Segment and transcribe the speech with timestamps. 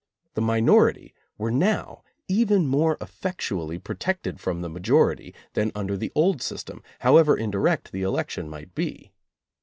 [0.33, 6.11] The minority were now even more effectually pro tected from the majority than under the
[6.15, 9.11] old sys tem, however indirect the election might be.